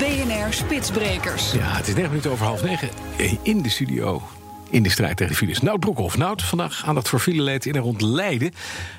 BNR 0.00 0.52
Spitsbrekers. 0.52 1.52
Ja, 1.52 1.76
het 1.76 1.88
is 1.88 1.94
9 1.94 2.08
minuten 2.10 2.30
over 2.30 2.46
half 2.46 2.62
negen 2.62 2.88
in 3.42 3.62
de 3.62 3.68
studio. 3.68 4.22
In 4.70 4.82
de 4.82 4.88
strijd 4.90 5.16
tegen 5.16 5.32
de 5.32 5.38
files. 5.38 5.60
Nout 5.60 5.80
Broekhoff. 5.80 6.16
Nout, 6.16 6.42
vandaag 6.42 6.82
aandacht 6.86 7.08
voor 7.08 7.18
fileleed 7.18 7.66
in 7.66 7.74
en 7.74 7.80
rond 7.80 8.00
Leiden. 8.00 8.52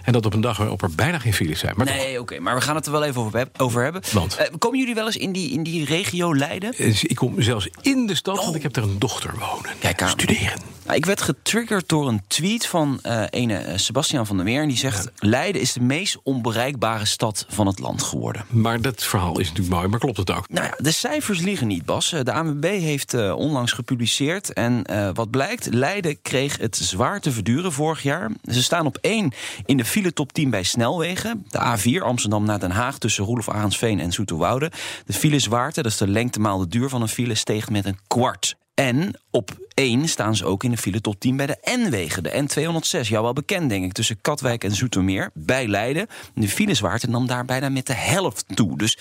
En 0.04 0.14
dat 0.14 0.26
op 0.26 0.34
een 0.34 0.42
dag 0.42 0.58
waarop 0.58 0.82
er 0.82 0.90
bijna 0.96 1.20
geen 1.20 1.34
files 1.34 1.60
zijn. 1.60 1.74
Maar 1.78 1.86
Nee, 1.86 2.20
oké, 2.20 2.40
maar 2.40 2.56
we 2.56 2.62
gaan 2.62 2.76
het 2.76 2.86
er 2.86 2.92
wel 2.92 3.04
even 3.04 3.22
over, 3.22 3.38
heb- 3.40 3.62
over 3.62 3.84
hebben. 3.84 4.02
Want? 4.12 4.36
Eh, 4.36 4.48
komen 4.58 4.80
jullie 4.80 4.96
wel 4.96 5.06
eens 5.06 5.18
in 5.18 5.32
die, 5.32 5.52
in 5.52 5.64
die 5.64 5.86
regio 5.86 6.36
Leiden? 6.36 6.74
eh, 6.78 7.04
ik 7.04 7.16
kom 7.16 7.42
zelfs 7.42 7.70
in 7.82 8.06
de 8.08 8.16
stad, 8.16 8.36
want 8.44 8.56
ik 8.56 8.62
heb 8.64 8.74
daar 8.74 8.84
een 8.84 9.00
dochter 9.00 9.34
wonen. 9.40 9.72
Kijk 9.80 10.02
aan. 10.02 10.10
Studeren. 10.10 10.60
Ik 10.94 11.06
werd 11.06 11.22
getriggerd 11.22 11.90
door 11.90 12.08
een 12.08 12.22
tweet 12.28 12.68
van 12.68 13.00
eh 13.02 13.24
ene 13.30 13.58
eh, 13.58 13.78
Sebastian 13.78 14.26
van 14.26 14.36
der 14.36 14.46
Meer. 14.46 14.62
En 14.62 14.68
die 14.68 14.78
zegt: 14.78 15.12
Leiden 15.16 15.62
is 15.62 15.74
de 15.74 15.82
meest 15.82 16.18
onbereikbare 16.24 17.06
stad 17.06 17.46
van 17.50 17.68
het 17.68 17.80
land 17.80 18.04
geworden. 18.04 18.46
Maar 18.50 18.82
dat 18.82 19.04
verhaal 19.04 19.40
is 19.40 19.48
natuurlijk 19.48 19.76
mooi, 19.76 19.88
maar 19.88 20.00
klopt 20.00 20.18
het 20.18 20.32
ook? 20.32 20.50
Nou 20.50 20.66
ja, 20.66 20.74
de 20.78 20.92
cijfers 20.92 21.40
liegen 21.40 21.68
niet, 21.68 21.86
Bas. 21.86 22.14
Eh, 22.14 22.24
De 22.24 22.32
ANWB 22.32 22.64
heeft 22.64 23.14
onlangs 23.34 23.72
gepubliceerd. 23.72 24.54
En 24.54 24.84
wat 25.14 25.30
blijkt, 25.30 25.74
Leiden 25.74 26.22
kreeg 26.22 26.58
het 26.58 26.76
zwaar 26.76 27.20
te 27.22 27.32
verduren 27.32 27.72
vorig 27.72 28.04
jaar. 28.04 28.32
Ze 28.44 28.64
staan 28.64 28.86
op 28.86 28.98
1 29.02 29.34
in 29.66 29.78
de 29.78 29.86
file 29.86 30.14
top 30.14 30.34
10 30.34 30.50
bij 30.50 30.64
snelwegen. 30.64 31.46
De 31.50 31.60
A4 31.60 32.04
Amsterdam 32.04 32.46
naar 32.46 32.60
Den 32.60 32.72
Haag 32.72 32.98
tussen 32.98 33.26
Roelof 33.26 33.50
Arendsveen 33.50 34.00
en 34.00 34.12
Zoeterwoude. 34.12 34.72
De 35.06 35.14
filezwaarte, 35.14 35.82
dat 35.82 35.92
is 35.92 35.98
de 35.98 36.08
lengte 36.08 36.40
maal 36.40 36.60
de 36.60 36.68
duur 36.68 36.90
van 36.90 37.02
een 37.02 37.08
file, 37.08 37.36
steeg 37.36 37.70
met 37.70 37.86
een 37.86 38.00
kwart. 38.08 38.56
En 38.74 39.20
op 39.30 39.52
1 39.82 40.10
staan 40.10 40.36
ze 40.36 40.46
ook 40.46 40.64
in 40.64 40.72
de 40.72 40.78
file 40.78 41.02
top 41.02 41.20
10 41.20 41.36
bij 41.36 41.46
de 41.46 41.58
N-wegen. 41.64 42.24
De 42.24 42.46
N206, 42.48 43.08
jou 43.08 43.24
wel 43.24 43.34
bekend 43.34 43.70
denk 43.70 43.86
ik, 43.86 43.94
tussen 43.94 44.22
Katwijk 44.22 44.64
en 44.64 44.76
Zoetermeer. 44.76 45.30
Bij 45.34 45.68
Leiden. 45.68 46.08
De 46.36 46.48
filezwaarte 46.48 47.10
nam 47.10 47.28
daar 47.28 47.46
bijna 47.46 47.70
met 47.70 47.88
de 47.88 47.94
helft 47.94 48.46
toe. 48.54 48.78
Dus 48.78 48.98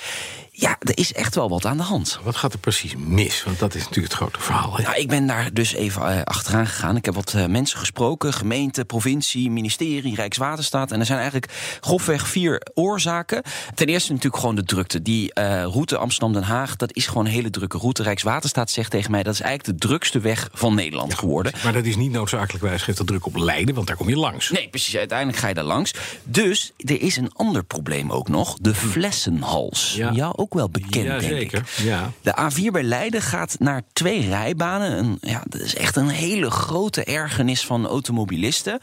ja, 0.61 0.77
er 0.80 0.98
is 0.98 1.12
echt 1.12 1.35
wel 1.35 1.48
wat 1.48 1.65
aan 1.65 1.77
de 1.77 1.83
hand. 1.83 2.19
Wat 2.23 2.37
gaat 2.37 2.52
er 2.52 2.59
precies 2.59 2.95
mis? 2.97 3.45
Want 3.45 3.59
dat 3.59 3.74
is 3.74 3.80
natuurlijk 3.83 4.12
het 4.12 4.23
grote 4.23 4.41
verhaal. 4.41 4.77
Hè? 4.77 4.83
Nou, 4.83 4.97
ik 4.97 5.09
ben 5.09 5.27
daar 5.27 5.52
dus 5.52 5.73
even 5.73 6.16
eh, 6.16 6.23
achteraan 6.23 6.66
gegaan. 6.66 6.97
Ik 6.97 7.04
heb 7.04 7.15
wat 7.15 7.35
eh, 7.35 7.47
mensen 7.47 7.79
gesproken: 7.79 8.32
gemeente, 8.32 8.85
provincie, 8.85 9.51
ministerie, 9.51 10.15
Rijkswaterstaat. 10.15 10.93
En 10.93 11.01
er 11.01 11.07
zijn 11.07 11.19
eigenlijk 11.19 11.52
grofweg 11.80 12.29
vier 12.29 12.66
oorzaken. 12.74 13.43
Ten 13.74 13.87
eerste 13.87 14.13
natuurlijk 14.13 14.41
gewoon 14.41 14.57
de 14.57 14.65
drukte. 14.65 15.02
Die 15.02 15.32
eh, 15.32 15.63
route 15.63 15.97
Amsterdam-Den 15.97 16.43
Haag, 16.43 16.76
dat 16.76 16.95
is 16.95 17.07
gewoon 17.07 17.26
een 17.26 17.32
hele 17.32 17.51
drukke 17.51 17.79
route. 17.79 18.02
Rijkswaterstaat 18.02 18.71
zegt 18.71 18.91
tegen 18.91 19.10
mij 19.10 19.23
dat 19.23 19.35
is 19.35 19.41
eigenlijk 19.41 19.79
de 19.79 19.87
drukste 19.87 20.19
weg 20.19 20.49
van 20.52 20.70
Nederland 20.74 21.15
geworden. 21.15 21.52
Maar 21.65 21.73
dat 21.73 21.85
is 21.85 21.96
niet 21.96 22.10
noodzakelijkwijs 22.13 22.82
geeft 22.82 22.99
dat 22.99 23.07
druk 23.07 23.26
op 23.26 23.37
Leiden, 23.37 23.74
want 23.74 23.87
daar 23.87 23.96
kom 23.96 24.09
je 24.09 24.16
langs. 24.16 24.51
Nee, 24.51 24.68
precies. 24.68 24.96
Uiteindelijk 24.96 25.38
ga 25.38 25.49
je 25.49 25.54
daar 25.54 25.65
langs. 25.65 25.95
Dus 26.24 26.73
er 26.76 27.01
is 27.02 27.16
een 27.16 27.30
ander 27.32 27.65
probleem 27.65 28.13
ook 28.13 28.29
nog: 28.29 28.57
de 28.60 28.74
flessenhals. 28.74 29.95
Ja. 29.96 30.10
Ja, 30.13 30.32
ook 30.37 30.54
wel 30.54 30.68
bekend, 30.71 30.93
denk 30.93 31.21
ik. 31.21 31.23
Jazeker, 31.23 31.68
ja. 31.82 32.13
De 32.23 32.51
A4 32.51 32.73
bij 32.73 32.82
Leiden 32.82 33.23
gaat 33.23 33.57
naar 33.59 33.82
twee 33.93 34.29
rijbanen. 34.29 34.98
Een, 34.98 35.18
ja, 35.21 35.43
dat 35.48 35.60
is 35.60 35.74
echt 35.74 35.96
een 35.96 36.09
hele 36.09 36.51
grote 36.51 37.04
ergernis 37.04 37.65
van 37.65 37.87
automobilisten. 37.87 38.79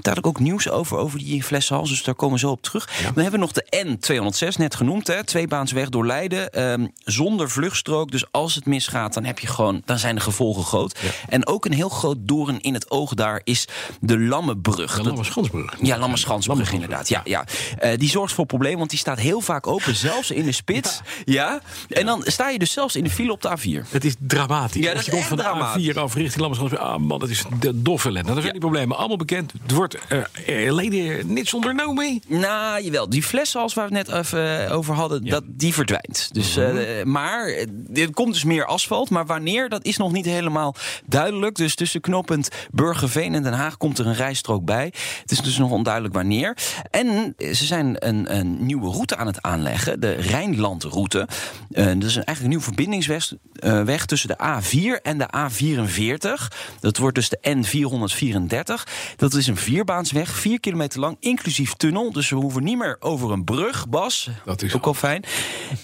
Daar 0.00 0.14
had 0.14 0.18
ik 0.18 0.26
ook 0.26 0.40
nieuws 0.40 0.68
over, 0.68 0.96
over 0.96 1.18
die 1.18 1.42
flessenhals. 1.42 1.88
Dus 1.88 2.02
daar 2.02 2.14
komen 2.14 2.34
we 2.34 2.40
zo 2.40 2.50
op 2.50 2.62
terug. 2.62 2.86
Dan 3.02 3.22
hebben 3.22 3.32
we 3.32 3.38
nog 3.38 3.52
de 3.52 3.86
N206, 3.86 4.56
net 4.58 4.74
genoemd. 4.74 5.06
Hè, 5.06 5.24
tweebaansweg 5.24 5.88
door 5.88 6.06
Leiden. 6.06 6.50
ehm, 6.52 6.86
zonder 7.04 7.50
vluchtstrook. 7.50 8.10
Dus 8.10 8.24
als 8.30 8.54
het 8.54 8.66
misgaat, 8.66 9.14
dan, 9.14 9.24
heb 9.24 9.38
je 9.38 9.46
gewoon, 9.46 9.82
dan 9.84 9.98
zijn 9.98 10.14
de 10.14 10.20
gevolgen 10.20 10.64
groot. 10.64 10.98
En 11.28 11.46
ook 11.46 11.64
een 11.64 11.72
heel 11.72 11.88
groot 11.88 12.16
doorn 12.20 12.60
in 12.60 12.74
het 12.74 12.90
oog 12.90 13.14
daar 13.14 13.40
is 13.44 13.64
de 14.00 14.18
Lammenbrug. 14.18 14.96
De 14.96 15.02
Lammerschansbrug. 15.02 15.74
ja, 15.82 15.98
Lammerschansbrug 15.98 16.72
inderdaad. 16.72 17.08
Ja, 17.08 17.20
ja. 17.24 17.44
Eh, 17.78 17.98
die 17.98 18.08
zorgt 18.08 18.34
voor 18.34 18.46
problemen, 18.46 18.78
want 18.78 18.90
die 18.90 18.98
staat 18.98 19.18
heel 19.18 19.40
vaak 19.40 19.66
open, 19.66 19.94
zelfs 19.94 20.30
in 20.30 20.44
de 20.44 20.52
spits. 20.52 21.00
Ja. 21.24 21.60
En 21.88 22.06
dan 22.06 22.22
sta 22.26 22.48
je 22.48 22.58
dus 22.58 22.72
zelfs 22.72 22.96
in 22.96 23.04
de 23.04 23.10
file 23.10 23.32
op 23.32 23.42
de 23.42 23.48
A4. 23.58 23.88
Het 23.88 24.04
is 24.04 24.14
dramatisch. 24.18 24.84
Ja, 24.84 24.94
dat 24.94 25.04
je 25.04 25.10
komt 25.10 25.24
van 25.24 25.36
de 25.36 25.42
dramatisch. 25.42 25.92
A4 25.92 25.94
af 25.98 26.14
richting 26.14 26.40
Lammerschans. 26.40 26.76
Ah 26.76 26.98
man, 26.98 27.18
dat 27.18 27.28
is 27.28 27.44
de 27.60 27.82
doffe 27.82 28.08
ellende. 28.08 28.22
Nou, 28.22 28.34
Dat 28.34 28.42
zijn 28.42 28.52
die 28.60 28.68
problemen. 28.68 28.96
Allemaal 28.96 29.16
bekend. 29.16 29.52
Het 29.62 29.72
wordt 29.72 29.98
eh, 30.08 30.66
eh, 30.66 30.74
leden 30.74 31.32
niets 31.32 31.54
ondernomen. 31.54 32.22
Nou, 32.26 32.82
jawel. 32.82 33.08
Die 33.08 33.22
flessenhals 33.22 33.74
waar 33.74 33.88
we 33.88 33.96
het 33.96 34.06
net 34.06 34.16
even 34.16 34.66
eh, 34.66 34.76
over 34.76 34.94
hadden, 34.94 35.24
dat, 35.24 35.42
die 35.46 35.74
verdwijnt. 35.74 36.28
Dus, 36.32 36.56
eh, 36.56 37.02
maar 37.04 37.46
er 37.94 38.10
komt 38.12 38.32
dus 38.32 38.44
meer 38.44 38.64
asfalt. 38.64 39.10
Maar 39.10 39.26
wanneer, 39.26 39.68
dat 39.68 39.84
is 39.84 39.96
nog 39.96 40.12
niet 40.12 40.24
helemaal 40.24 40.74
duidelijk. 41.12 41.54
Dus 41.54 41.74
tussen 41.74 42.00
knooppunt 42.00 42.48
Burgerveen 42.70 43.34
en 43.34 43.42
Den 43.42 43.52
Haag 43.52 43.76
komt 43.76 43.98
er 43.98 44.06
een 44.06 44.14
rijstrook 44.14 44.64
bij. 44.64 44.92
Het 45.20 45.30
is 45.30 45.40
dus 45.40 45.58
nog 45.58 45.70
onduidelijk 45.70 46.14
wanneer. 46.14 46.56
En 46.90 47.34
eh, 47.36 47.54
ze 47.54 47.64
zijn 47.64 48.06
een, 48.06 48.36
een 48.36 48.66
nieuwe 48.66 48.90
route 48.90 49.16
aan 49.16 49.26
het 49.26 49.42
aanleggen. 49.42 50.00
De 50.00 50.12
Rijnlandroute. 50.12 51.28
Eh, 51.70 51.84
dat 51.84 52.02
is 52.02 52.14
eigenlijk 52.14 52.40
een 52.40 52.48
nieuwe 52.48 52.64
verbindingsweg 52.64 53.32
eh, 53.52 53.82
weg 53.82 54.06
tussen 54.06 54.28
de 54.28 54.36
A4 54.36 55.02
en 55.02 55.18
de 55.18 55.28
A44. 55.36 56.56
Dat 56.80 56.96
wordt 56.96 57.14
dus 57.14 57.28
de 57.28 57.38
N434. 57.42 58.92
Dat 59.16 59.34
is 59.34 59.46
een 59.46 59.56
vierbaansweg, 59.56 60.30
vier 60.30 60.60
kilometer 60.60 61.00
lang, 61.00 61.16
inclusief 61.20 61.74
tunnel. 61.74 62.12
Dus 62.12 62.30
we 62.30 62.36
hoeven 62.36 62.64
niet 62.64 62.78
meer 62.78 62.96
over 63.00 63.30
een 63.30 63.44
brug, 63.44 63.88
Bas. 63.88 64.30
Dat 64.44 64.62
is 64.62 64.74
ook 64.74 64.86
al 64.86 64.94
fijn. 64.94 65.24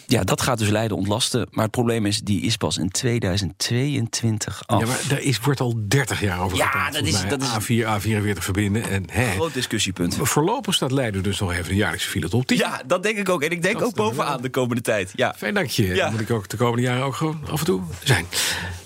Ja, 0.06 0.24
dat 0.24 0.40
gaat 0.40 0.58
dus 0.58 0.68
Leiden 0.68 0.96
ontlasten. 0.96 1.48
Maar 1.50 1.62
het 1.62 1.72
probleem 1.72 2.06
is, 2.06 2.20
die 2.20 2.40
is 2.40 2.56
pas 2.56 2.78
in 2.78 2.90
2022 2.90 4.62
af. 4.66 4.80
Ja, 4.80 4.86
maar 4.86 5.17
daar 5.18 5.26
is, 5.26 5.38
wordt 5.38 5.60
al 5.60 5.74
30 5.88 6.20
jaar 6.20 6.40
over 6.40 6.56
Ja, 6.56 6.64
gepraat. 6.64 6.92
dat 6.92 7.06
is- 7.06 7.26
dat 7.28 7.42
is- 7.42 7.48
A4, 7.48 7.86
A44 7.86 8.44
verbinden. 8.44 8.82
En, 8.90 9.04
hè, 9.10 9.30
Groot 9.30 9.54
discussiepunt. 9.54 10.16
Voorlopig 10.22 10.74
staat 10.74 10.90
Leiden 10.90 11.22
dus 11.22 11.38
nog 11.40 11.52
even 11.52 11.70
een 11.70 11.76
jaarlijkse 11.76 12.08
file 12.08 12.28
top 12.28 12.46
10. 12.46 12.56
Ja, 12.56 12.82
dat 12.86 13.02
denk 13.02 13.18
ik 13.18 13.28
ook. 13.28 13.42
En 13.42 13.50
ik 13.50 13.62
denk 13.62 13.78
Dat 13.78 13.88
ook 13.88 13.94
bovenaan 13.94 14.26
wel. 14.32 14.40
de 14.40 14.50
komende 14.50 14.82
tijd. 14.82 15.12
Ja. 15.14 15.34
Fijn 15.36 15.54
dank 15.54 15.68
je. 15.68 15.86
Ja. 15.86 16.02
Dan 16.02 16.12
moet 16.12 16.20
ik 16.20 16.30
ook 16.30 16.48
de 16.48 16.56
komende 16.56 16.82
jaren 16.82 17.04
ook 17.04 17.14
gewoon 17.14 17.40
af 17.50 17.58
en 17.58 17.66
toe 17.66 17.82
zijn. 18.02 18.26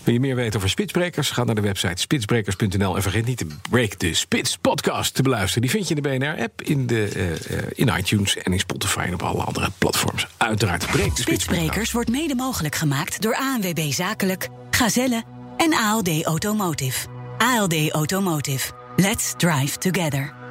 Wil 0.03 0.15
je 0.15 0.21
meer 0.21 0.35
weten 0.35 0.57
over 0.57 0.69
Spitsbrekers? 0.71 1.31
Ga 1.31 1.45
naar 1.45 1.55
de 1.55 1.61
website 1.61 2.01
spitsbrekers.nl. 2.01 2.97
En 2.97 3.03
vergeet 3.03 3.25
niet 3.27 3.39
de 3.39 3.47
Break 3.71 3.93
the 3.95 4.15
Spits 4.15 4.57
podcast 4.61 5.15
te 5.15 5.23
beluisteren. 5.23 5.63
Die 5.63 5.71
vind 5.71 5.89
je 5.89 5.95
in 5.95 6.03
de 6.03 6.09
BNR-app, 6.09 6.63
in, 6.63 6.87
de, 6.87 7.05
eh, 7.15 7.59
eh, 7.59 7.65
in 7.75 7.89
iTunes 7.99 8.37
en 8.37 8.53
in 8.53 8.59
Spotify 8.59 8.99
en 8.99 9.15
op 9.15 9.23
alle 9.23 9.43
andere 9.43 9.71
platforms. 9.79 10.27
Uiteraard 10.37 10.87
Break 10.87 11.15
the 11.15 11.23
Spits. 11.23 11.23
Spitsbrekers 11.45 11.93
wordt 11.93 12.11
mede 12.11 12.35
mogelijk 12.35 12.75
gemaakt 12.75 13.23
door 13.23 13.37
ANWB 13.37 13.91
Zakelijk, 13.93 14.49
Gazelle 14.71 15.23
en 15.63 15.75
ALD 15.75 16.25
Automotive. 16.25 17.07
ALD 17.39 17.93
Automotive. 17.95 18.73
Let's 18.99 19.35
drive 19.37 19.79
together. 19.79 20.42